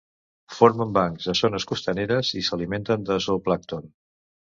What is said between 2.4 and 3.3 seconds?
i s'alimenten de